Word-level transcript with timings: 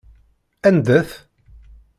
Anda-t? 0.67 1.09